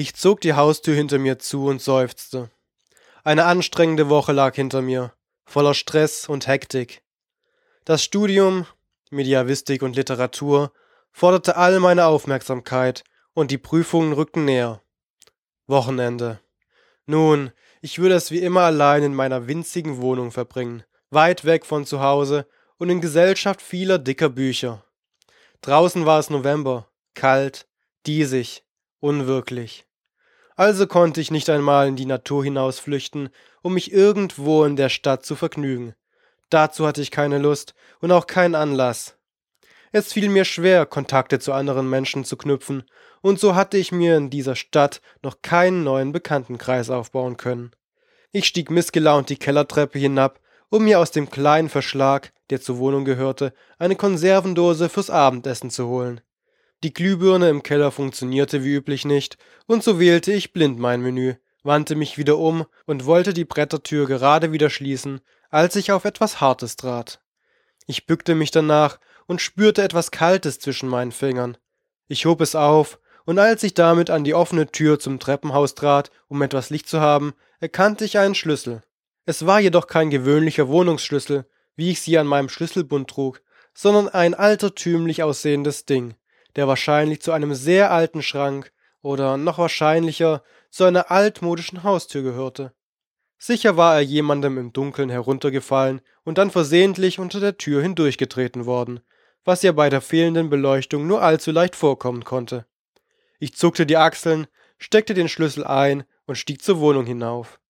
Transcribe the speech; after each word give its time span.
Ich 0.00 0.14
zog 0.14 0.40
die 0.40 0.54
Haustür 0.54 0.94
hinter 0.94 1.18
mir 1.18 1.40
zu 1.40 1.66
und 1.66 1.82
seufzte. 1.82 2.52
Eine 3.24 3.46
anstrengende 3.46 4.08
Woche 4.08 4.30
lag 4.30 4.54
hinter 4.54 4.80
mir, 4.80 5.12
voller 5.44 5.74
Stress 5.74 6.28
und 6.28 6.46
Hektik. 6.46 7.02
Das 7.84 8.04
Studium, 8.04 8.64
Mediavistik 9.10 9.82
und 9.82 9.96
Literatur, 9.96 10.70
forderte 11.10 11.56
all 11.56 11.80
meine 11.80 12.06
Aufmerksamkeit 12.06 13.02
und 13.34 13.50
die 13.50 13.58
Prüfungen 13.58 14.12
rückten 14.12 14.44
näher. 14.44 14.82
Wochenende. 15.66 16.38
Nun, 17.06 17.50
ich 17.80 17.98
würde 17.98 18.14
es 18.14 18.30
wie 18.30 18.38
immer 18.38 18.60
allein 18.60 19.02
in 19.02 19.14
meiner 19.16 19.48
winzigen 19.48 20.00
Wohnung 20.00 20.30
verbringen, 20.30 20.84
weit 21.10 21.44
weg 21.44 21.66
von 21.66 21.84
zu 21.84 22.00
Hause 22.00 22.46
und 22.76 22.88
in 22.88 23.00
Gesellschaft 23.00 23.60
vieler 23.60 23.98
dicker 23.98 24.28
Bücher. 24.28 24.84
Draußen 25.60 26.06
war 26.06 26.20
es 26.20 26.30
November, 26.30 26.88
kalt, 27.14 27.66
diesig, 28.06 28.62
unwirklich. 29.00 29.87
Also 30.58 30.88
konnte 30.88 31.20
ich 31.20 31.30
nicht 31.30 31.48
einmal 31.50 31.86
in 31.86 31.94
die 31.94 32.04
Natur 32.04 32.42
hinaus 32.42 32.80
flüchten, 32.80 33.28
um 33.62 33.74
mich 33.74 33.92
irgendwo 33.92 34.64
in 34.64 34.74
der 34.74 34.88
Stadt 34.88 35.24
zu 35.24 35.36
vergnügen. 35.36 35.94
Dazu 36.50 36.84
hatte 36.84 37.00
ich 37.00 37.12
keine 37.12 37.38
Lust 37.38 37.76
und 38.00 38.10
auch 38.10 38.26
keinen 38.26 38.56
Anlass. 38.56 39.14
Es 39.92 40.12
fiel 40.12 40.28
mir 40.28 40.44
schwer, 40.44 40.84
Kontakte 40.84 41.38
zu 41.38 41.52
anderen 41.52 41.88
Menschen 41.88 42.24
zu 42.24 42.36
knüpfen, 42.36 42.82
und 43.20 43.38
so 43.38 43.54
hatte 43.54 43.78
ich 43.78 43.92
mir 43.92 44.16
in 44.16 44.30
dieser 44.30 44.56
Stadt 44.56 45.00
noch 45.22 45.42
keinen 45.42 45.84
neuen 45.84 46.10
Bekanntenkreis 46.10 46.90
aufbauen 46.90 47.36
können. 47.36 47.70
Ich 48.32 48.44
stieg 48.44 48.68
missgelaunt 48.68 49.28
die 49.28 49.36
Kellertreppe 49.36 50.00
hinab, 50.00 50.40
um 50.70 50.82
mir 50.82 50.98
aus 50.98 51.12
dem 51.12 51.30
kleinen 51.30 51.68
Verschlag, 51.68 52.32
der 52.50 52.60
zur 52.60 52.78
Wohnung 52.78 53.04
gehörte, 53.04 53.54
eine 53.78 53.94
Konservendose 53.94 54.88
fürs 54.88 55.08
Abendessen 55.08 55.70
zu 55.70 55.86
holen. 55.86 56.20
Die 56.84 56.92
Glühbirne 56.92 57.48
im 57.48 57.64
Keller 57.64 57.90
funktionierte 57.90 58.62
wie 58.62 58.74
üblich 58.74 59.04
nicht, 59.04 59.36
und 59.66 59.82
so 59.82 59.98
wählte 59.98 60.32
ich 60.32 60.52
blind 60.52 60.78
mein 60.78 61.00
Menü, 61.00 61.34
wandte 61.64 61.96
mich 61.96 62.18
wieder 62.18 62.38
um 62.38 62.66
und 62.86 63.04
wollte 63.04 63.34
die 63.34 63.44
Brettertür 63.44 64.06
gerade 64.06 64.52
wieder 64.52 64.70
schließen, 64.70 65.20
als 65.50 65.74
ich 65.74 65.90
auf 65.90 66.04
etwas 66.04 66.40
Hartes 66.40 66.76
trat. 66.76 67.20
Ich 67.86 68.06
bückte 68.06 68.36
mich 68.36 68.52
danach 68.52 69.00
und 69.26 69.40
spürte 69.40 69.82
etwas 69.82 70.12
Kaltes 70.12 70.60
zwischen 70.60 70.88
meinen 70.88 71.10
Fingern. 71.10 71.56
Ich 72.06 72.26
hob 72.26 72.40
es 72.40 72.54
auf, 72.54 73.00
und 73.24 73.40
als 73.40 73.64
ich 73.64 73.74
damit 73.74 74.08
an 74.08 74.22
die 74.22 74.34
offene 74.34 74.70
Tür 74.70 75.00
zum 75.00 75.18
Treppenhaus 75.18 75.74
trat, 75.74 76.12
um 76.28 76.40
etwas 76.42 76.70
Licht 76.70 76.88
zu 76.88 77.00
haben, 77.00 77.34
erkannte 77.58 78.04
ich 78.04 78.18
einen 78.18 78.36
Schlüssel. 78.36 78.82
Es 79.26 79.44
war 79.44 79.58
jedoch 79.58 79.88
kein 79.88 80.10
gewöhnlicher 80.10 80.68
Wohnungsschlüssel, 80.68 81.44
wie 81.74 81.90
ich 81.90 82.00
sie 82.00 82.18
an 82.18 82.26
meinem 82.26 82.48
Schlüsselbund 82.48 83.10
trug, 83.10 83.42
sondern 83.74 84.08
ein 84.08 84.34
altertümlich 84.34 85.22
aussehendes 85.22 85.84
Ding, 85.84 86.14
der 86.58 86.66
wahrscheinlich 86.66 87.22
zu 87.22 87.30
einem 87.30 87.54
sehr 87.54 87.92
alten 87.92 88.20
Schrank 88.20 88.72
oder 89.00 89.36
noch 89.36 89.58
wahrscheinlicher 89.58 90.42
zu 90.70 90.82
einer 90.82 91.08
altmodischen 91.08 91.84
Haustür 91.84 92.22
gehörte. 92.22 92.72
Sicher 93.38 93.76
war 93.76 93.94
er 93.94 94.00
jemandem 94.00 94.58
im 94.58 94.72
Dunkeln 94.72 95.08
heruntergefallen 95.08 96.00
und 96.24 96.36
dann 96.36 96.50
versehentlich 96.50 97.20
unter 97.20 97.38
der 97.38 97.58
Tür 97.58 97.80
hindurchgetreten 97.80 98.66
worden, 98.66 98.98
was 99.44 99.62
ja 99.62 99.70
bei 99.70 99.88
der 99.88 100.00
fehlenden 100.00 100.50
Beleuchtung 100.50 101.06
nur 101.06 101.22
allzu 101.22 101.52
leicht 101.52 101.76
vorkommen 101.76 102.24
konnte. 102.24 102.66
Ich 103.38 103.54
zuckte 103.54 103.86
die 103.86 103.96
Achseln, 103.96 104.48
steckte 104.78 105.14
den 105.14 105.28
Schlüssel 105.28 105.64
ein 105.64 106.02
und 106.26 106.38
stieg 106.38 106.60
zur 106.64 106.80
Wohnung 106.80 107.06
hinauf. 107.06 107.60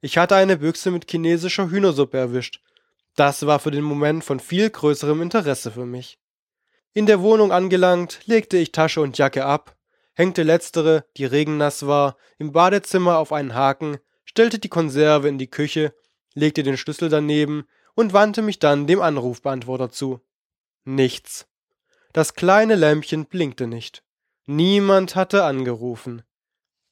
Ich 0.00 0.16
hatte 0.16 0.36
eine 0.36 0.58
Büchse 0.58 0.92
mit 0.92 1.10
chinesischer 1.10 1.70
Hühnersuppe 1.70 2.16
erwischt. 2.16 2.62
Das 3.16 3.46
war 3.46 3.58
für 3.58 3.72
den 3.72 3.82
Moment 3.82 4.22
von 4.22 4.38
viel 4.38 4.70
größerem 4.70 5.22
Interesse 5.22 5.72
für 5.72 5.86
mich. 5.86 6.20
In 6.94 7.06
der 7.06 7.20
Wohnung 7.20 7.52
angelangt, 7.52 8.20
legte 8.26 8.56
ich 8.56 8.72
Tasche 8.72 9.00
und 9.00 9.18
Jacke 9.18 9.44
ab, 9.44 9.76
hängte 10.14 10.42
letztere, 10.42 11.04
die 11.16 11.24
regennass 11.24 11.86
war, 11.86 12.16
im 12.38 12.52
Badezimmer 12.52 13.18
auf 13.18 13.32
einen 13.32 13.54
Haken, 13.54 13.98
stellte 14.24 14.58
die 14.58 14.68
Konserve 14.68 15.28
in 15.28 15.38
die 15.38 15.50
Küche, 15.50 15.94
legte 16.34 16.62
den 16.62 16.76
Schlüssel 16.76 17.08
daneben 17.08 17.66
und 17.94 18.12
wandte 18.12 18.42
mich 18.42 18.58
dann 18.58 18.86
dem 18.86 19.00
Anrufbeantworter 19.00 19.90
zu. 19.90 20.20
Nichts. 20.84 21.46
Das 22.12 22.34
kleine 22.34 22.74
Lämpchen 22.74 23.26
blinkte 23.26 23.66
nicht. 23.66 24.02
Niemand 24.46 25.14
hatte 25.14 25.44
angerufen. 25.44 26.22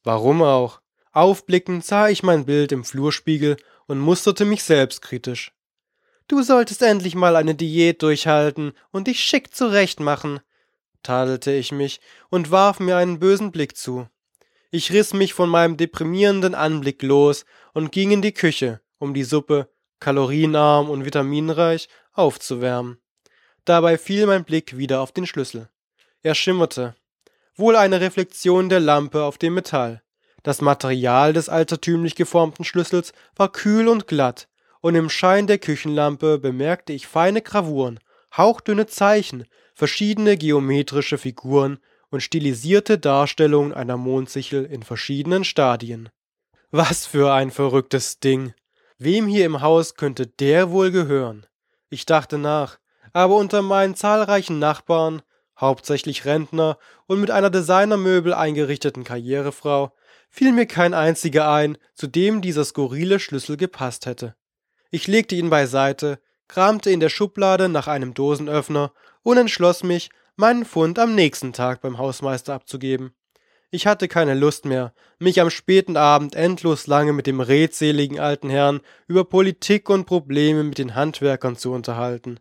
Warum 0.05 0.43
auch? 0.43 0.81
Aufblickend 1.13 1.85
sah 1.85 2.09
ich 2.09 2.23
mein 2.23 2.45
Bild 2.45 2.71
im 2.71 2.85
Flurspiegel 2.85 3.57
und 3.87 3.99
musterte 3.99 4.45
mich 4.45 4.63
selbstkritisch. 4.63 5.56
Du 6.29 6.43
solltest 6.43 6.83
endlich 6.83 7.15
mal 7.15 7.37
eine 7.37 7.55
Diät 7.55 8.03
durchhalten 8.03 8.73
und 8.91 9.07
dich 9.07 9.21
schick 9.21 9.55
zurechtmachen, 9.55 10.41
tadelte 11.03 11.53
ich 11.53 11.71
mich 11.71 12.01
und 12.31 12.51
warf 12.51 12.81
mir 12.81 12.97
einen 12.97 13.21
bösen 13.21 13.53
Blick 13.53 13.77
zu. 13.77 14.09
Ich 14.73 14.93
riss 14.93 15.15
mich 15.15 15.35
von 15.35 15.49
meinem 15.49 15.77
deprimierenden 15.77 16.55
Anblick 16.55 17.03
los 17.03 17.45
und 17.73 17.93
ging 17.93 18.11
in 18.11 18.23
die 18.23 18.33
Küche, 18.33 18.81
um 18.99 19.15
die 19.15 19.23
Suppe, 19.23 19.69
kalorienarm 20.01 20.91
und 20.91 21.05
vitaminreich, 21.05 21.89
aufzuwärmen. 22.13 22.99
Dabei 23.65 23.97
fiel 23.97 24.27
mein 24.27 24.45
Blick 24.45 24.77
wieder 24.77 25.01
auf 25.01 25.13
den 25.13 25.27
Schlüssel. 25.27 25.69
Er 26.23 26.35
schimmerte. 26.35 26.97
Wohl 27.55 27.77
eine 27.77 28.01
Reflexion 28.01 28.69
der 28.69 28.81
Lampe 28.81 29.23
auf 29.23 29.39
dem 29.39 29.55
Metall. 29.55 30.03
Das 30.43 30.61
Material 30.61 31.33
des 31.33 31.49
altertümlich 31.49 32.17
geformten 32.17 32.65
Schlüssels 32.65 33.13
war 33.35 33.51
kühl 33.51 33.89
und 33.89 34.07
glatt, 34.07 34.49
und 34.87 34.95
im 34.95 35.11
Schein 35.11 35.49
der 35.49 35.59
Küchenlampe 35.59 36.39
bemerkte 36.39 36.93
ich 36.93 37.09
feine 37.09 37.43
Gravuren, 37.43 37.99
hauchdünne 38.37 38.87
Zeichen, 38.87 39.45
verschiedene 39.75 40.37
geometrische 40.37 41.19
Figuren 41.19 41.81
und 42.11 42.23
stilisierte 42.23 42.97
Darstellungen 42.97 43.75
einer 43.75 43.97
Mondsichel 43.97 44.65
in 44.65 44.85
verschiedenen 44.85 45.43
Stadien. 45.43 46.09
Was 46.71 47.05
für 47.05 47.33
ein 47.33 47.51
verrücktes 47.51 48.21
Ding. 48.21 48.55
Wem 48.97 49.27
hier 49.27 49.45
im 49.45 49.61
Haus 49.61 49.97
könnte 49.97 50.29
der 50.29 50.71
wohl 50.71 50.93
gehören? 50.93 51.47
Ich 51.91 52.07
dachte 52.07 52.39
nach, 52.39 52.79
aber 53.13 53.35
unter 53.35 53.63
meinen 53.63 53.97
zahlreichen 53.97 54.61
Nachbarn, 54.61 55.21
hauptsächlich 55.59 56.27
Rentner 56.27 56.79
und 57.09 57.21
mit 57.21 57.33
einer 57.33 57.51
Designermöbel 57.51 58.33
eingerichteten 58.33 59.03
Karrierefrau, 59.03 59.93
fiel 60.31 60.53
mir 60.53 60.67
kein 60.67 60.95
einziger 60.95 61.51
ein, 61.51 61.77
zu 61.95 62.07
dem 62.07 62.41
dieser 62.41 62.65
skurrile 62.65 63.19
Schlüssel 63.19 63.57
gepasst 63.57 64.07
hätte. 64.07 64.37
Ich 64.91 65.07
legte 65.07 65.35
ihn 65.35 65.51
beiseite, 65.51 66.19
kramte 66.49 66.91
in 66.91 67.01
der 67.01 67.09
Schublade 67.09 67.69
nach 67.69 67.89
einem 67.89 68.15
Dosenöffner 68.15 68.93
und 69.23 69.37
entschloss 69.37 69.83
mich, 69.83 70.11
meinen 70.37 70.65
Fund 70.65 70.99
am 70.99 71.15
nächsten 71.15 71.53
Tag 71.53 71.81
beim 71.81 71.99
Hausmeister 71.99 72.55
abzugeben. 72.55 73.15
Ich 73.71 73.87
hatte 73.87 74.07
keine 74.07 74.35
Lust 74.35 74.65
mehr, 74.65 74.95
mich 75.19 75.41
am 75.41 75.51
späten 75.51 75.97
Abend 75.97 76.37
endlos 76.37 76.87
lange 76.87 77.13
mit 77.13 77.27
dem 77.27 77.41
redseligen 77.41 78.21
alten 78.21 78.49
Herrn 78.49 78.81
über 79.09 79.25
Politik 79.25 79.91
und 79.91 80.05
Probleme 80.05 80.63
mit 80.63 80.79
den 80.79 80.95
Handwerkern 80.95 81.57
zu 81.57 81.73
unterhalten. 81.73 82.39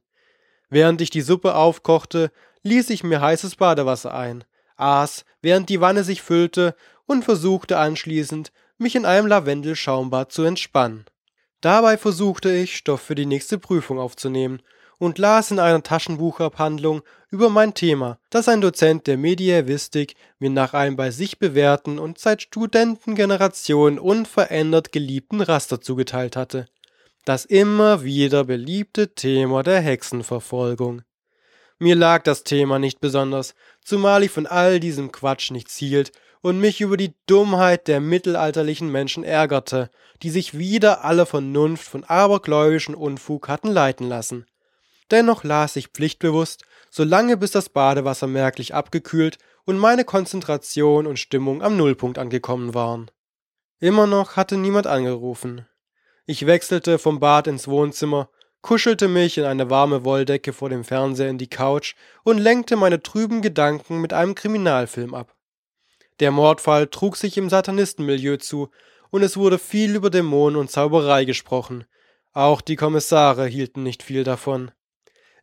Während 0.69 1.01
ich 1.01 1.09
die 1.09 1.21
Suppe 1.21 1.55
aufkochte, 1.55 2.31
ließ 2.63 2.89
ich 2.89 3.03
mir 3.03 3.21
heißes 3.21 3.55
Badewasser 3.55 4.13
ein, 4.13 4.43
aß, 4.75 5.25
während 5.41 5.69
die 5.69 5.81
Wanne 5.81 6.03
sich 6.03 6.21
füllte, 6.21 6.75
und 7.07 7.23
versuchte 7.23 7.77
anschließend, 7.77 8.51
mich 8.77 8.95
in 8.95 9.05
einem 9.05 9.27
Lavendelschaumbad 9.27 10.31
zu 10.31 10.43
entspannen. 10.43 11.05
Dabei 11.65 11.97
versuchte 11.97 12.55
ich, 12.55 12.75
Stoff 12.75 13.01
für 13.01 13.15
die 13.15 13.25
nächste 13.25 13.57
Prüfung 13.57 13.97
aufzunehmen 13.97 14.61
und 14.99 15.17
las 15.17 15.49
in 15.49 15.57
einer 15.57 15.81
Taschenbuchabhandlung 15.81 17.01
über 17.31 17.49
mein 17.49 17.73
Thema, 17.73 18.19
das 18.29 18.47
ein 18.47 18.61
Dozent 18.61 19.07
der 19.07 19.17
Mediävistik 19.17 20.13
mir 20.37 20.51
nach 20.51 20.75
einem 20.75 20.95
bei 20.95 21.09
sich 21.09 21.39
bewährten 21.39 21.97
und 21.97 22.19
seit 22.19 22.43
Studentengenerationen 22.43 23.97
unverändert 23.97 24.91
geliebten 24.91 25.41
Raster 25.41 25.81
zugeteilt 25.81 26.35
hatte. 26.35 26.67
Das 27.25 27.45
immer 27.45 28.03
wieder 28.03 28.43
beliebte 28.43 29.15
Thema 29.15 29.63
der 29.63 29.81
Hexenverfolgung. 29.81 31.01
Mir 31.79 31.95
lag 31.95 32.21
das 32.21 32.43
Thema 32.43 32.77
nicht 32.77 33.01
besonders, 33.01 33.55
zumal 33.83 34.21
ich 34.21 34.29
von 34.29 34.45
all 34.45 34.79
diesem 34.79 35.11
Quatsch 35.11 35.49
nichts 35.49 35.75
hielt 35.77 36.11
und 36.45 36.59
mich 36.59 36.79
über 36.79 36.95
die 36.95 37.15
Dummheit 37.25 37.87
der 37.87 37.99
mittelalterlichen 37.99 38.91
Menschen 38.91 39.23
ärgerte, 39.23 39.89
die 40.21 40.29
sich 40.29 40.55
wider 40.55 41.03
alle 41.03 41.25
Vernunft 41.25 41.87
von 41.87 42.03
abergläubischem 42.03 42.93
Unfug 42.93 43.47
hatten 43.47 43.69
leiten 43.69 44.07
lassen. 44.07 44.45
Dennoch 45.09 45.43
las 45.43 45.75
ich 45.75 45.87
pflichtbewusst, 45.87 46.63
solange 46.91 47.35
bis 47.35 47.49
das 47.49 47.69
Badewasser 47.69 48.27
merklich 48.27 48.75
abgekühlt 48.75 49.39
und 49.65 49.79
meine 49.79 50.05
Konzentration 50.05 51.07
und 51.07 51.17
Stimmung 51.17 51.63
am 51.63 51.77
Nullpunkt 51.77 52.19
angekommen 52.19 52.75
waren. 52.75 53.09
Immer 53.79 54.05
noch 54.05 54.35
hatte 54.35 54.55
niemand 54.55 54.85
angerufen. 54.85 55.65
Ich 56.27 56.45
wechselte 56.45 56.99
vom 56.99 57.19
Bad 57.19 57.47
ins 57.47 57.67
Wohnzimmer, 57.67 58.29
kuschelte 58.61 59.07
mich 59.07 59.39
in 59.39 59.45
eine 59.45 59.71
warme 59.71 60.05
Wolldecke 60.05 60.53
vor 60.53 60.69
dem 60.69 60.83
Fernseher 60.83 61.29
in 61.29 61.39
die 61.39 61.49
Couch 61.49 61.95
und 62.23 62.37
lenkte 62.37 62.75
meine 62.75 63.01
trüben 63.01 63.41
Gedanken 63.41 63.99
mit 63.99 64.13
einem 64.13 64.35
Kriminalfilm 64.35 65.15
ab. 65.15 65.34
Der 66.19 66.31
Mordfall 66.31 66.87
trug 66.87 67.17
sich 67.17 67.37
im 67.37 67.49
Satanistenmilieu 67.49 68.37
zu, 68.37 68.69
und 69.09 69.23
es 69.23 69.37
wurde 69.37 69.59
viel 69.59 69.95
über 69.95 70.09
Dämonen 70.09 70.59
und 70.59 70.71
Zauberei 70.71 71.25
gesprochen. 71.25 71.85
Auch 72.33 72.61
die 72.61 72.75
Kommissare 72.75 73.47
hielten 73.47 73.83
nicht 73.83 74.03
viel 74.03 74.23
davon. 74.23 74.71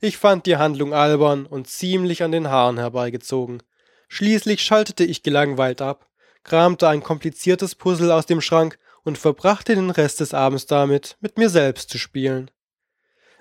Ich 0.01 0.19
fand 0.19 0.47
die 0.47 0.57
Handlung 0.57 0.93
albern 0.93 1.47
und 1.47 1.69
ziemlich 1.69 2.23
an 2.23 2.33
den 2.33 2.49
Haaren 2.49 2.79
herbeigezogen. 2.79 3.63
Schließlich 4.09 4.61
schaltete 4.61 5.05
ich 5.05 5.23
gelangweilt 5.23 5.81
ab, 5.81 6.09
kramte 6.45 6.89
ein 6.89 7.03
kompliziertes 7.03 7.75
Puzzle 7.75 8.11
aus 8.11 8.27
dem 8.27 8.41
Schrank 8.41 8.79
und 9.05 9.17
verbrachte 9.17 9.75
den 9.75 9.91
Rest 9.91 10.21
des 10.21 10.35
Abends 10.35 10.67
damit, 10.67 11.17
mit 11.21 11.39
mir 11.39 11.49
selbst 11.49 11.89
zu 11.89 11.99
spielen. 11.99 12.51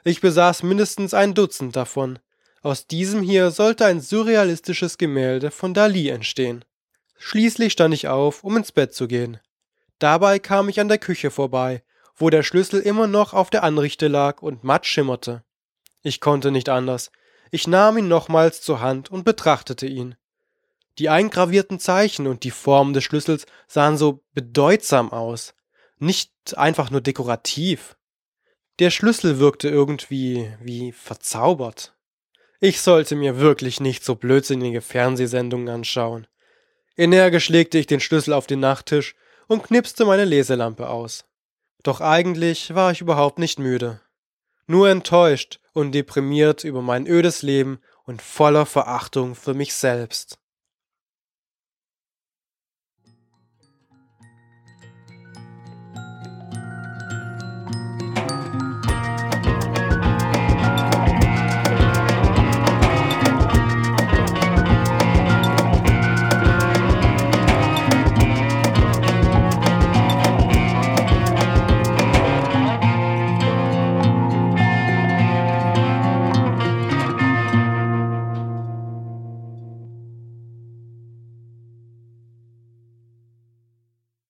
Ich 0.03 0.21
besaß 0.21 0.63
mindestens 0.63 1.13
ein 1.13 1.33
Dutzend 1.33 1.75
davon. 1.75 2.19
Aus 2.61 2.87
diesem 2.87 3.21
hier 3.21 3.51
sollte 3.51 3.85
ein 3.85 4.01
surrealistisches 4.01 4.97
Gemälde 4.97 5.51
von 5.51 5.73
Dali 5.73 6.09
entstehen. 6.09 6.63
Schließlich 7.23 7.73
stand 7.73 7.93
ich 7.93 8.07
auf, 8.07 8.43
um 8.43 8.57
ins 8.57 8.71
Bett 8.71 8.95
zu 8.95 9.07
gehen. 9.07 9.39
Dabei 9.99 10.39
kam 10.39 10.69
ich 10.69 10.79
an 10.79 10.87
der 10.87 10.97
Küche 10.97 11.29
vorbei, 11.29 11.83
wo 12.15 12.31
der 12.31 12.41
Schlüssel 12.41 12.81
immer 12.81 13.05
noch 13.05 13.35
auf 13.35 13.51
der 13.51 13.63
Anrichte 13.63 14.07
lag 14.07 14.41
und 14.41 14.63
matt 14.63 14.87
schimmerte. 14.87 15.43
Ich 16.01 16.19
konnte 16.19 16.49
nicht 16.49 16.67
anders. 16.67 17.11
Ich 17.51 17.67
nahm 17.67 17.99
ihn 17.99 18.07
nochmals 18.07 18.63
zur 18.63 18.81
Hand 18.81 19.11
und 19.11 19.23
betrachtete 19.23 19.85
ihn. 19.85 20.15
Die 20.97 21.09
eingravierten 21.09 21.79
Zeichen 21.79 22.25
und 22.25 22.43
die 22.43 22.49
Form 22.49 22.91
des 22.91 23.03
Schlüssels 23.03 23.45
sahen 23.67 23.97
so 23.97 24.23
bedeutsam 24.33 25.11
aus, 25.11 25.53
nicht 25.99 26.57
einfach 26.57 26.89
nur 26.89 27.01
dekorativ. 27.01 27.97
Der 28.79 28.89
Schlüssel 28.89 29.37
wirkte 29.37 29.69
irgendwie 29.69 30.51
wie 30.59 30.91
verzaubert. 30.91 31.93
Ich 32.59 32.81
sollte 32.81 33.15
mir 33.15 33.37
wirklich 33.37 33.79
nicht 33.79 34.03
so 34.03 34.15
blödsinnige 34.15 34.81
Fernsehsendungen 34.81 35.69
anschauen. 35.69 36.25
Energisch 37.01 37.49
legte 37.49 37.79
ich 37.79 37.87
den 37.87 37.99
Schlüssel 37.99 38.31
auf 38.31 38.45
den 38.45 38.59
Nachttisch 38.59 39.15
und 39.47 39.63
knipste 39.63 40.05
meine 40.05 40.23
Leselampe 40.23 40.87
aus. 40.87 41.25
Doch 41.81 41.99
eigentlich 41.99 42.75
war 42.75 42.91
ich 42.91 43.01
überhaupt 43.01 43.39
nicht 43.39 43.57
müde. 43.57 44.01
Nur 44.67 44.87
enttäuscht 44.87 45.59
und 45.73 45.93
deprimiert 45.93 46.63
über 46.63 46.83
mein 46.83 47.07
ödes 47.07 47.41
Leben 47.41 47.79
und 48.03 48.21
voller 48.21 48.67
Verachtung 48.67 49.33
für 49.33 49.55
mich 49.55 49.73
selbst. 49.73 50.37